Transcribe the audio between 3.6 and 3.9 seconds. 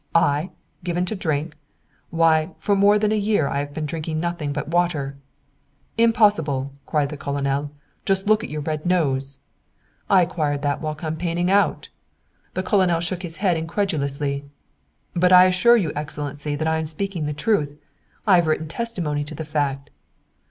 been